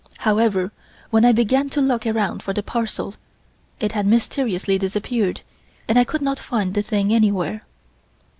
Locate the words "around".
2.07-2.41